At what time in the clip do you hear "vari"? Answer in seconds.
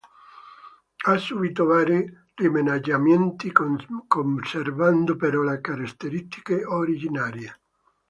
1.67-2.11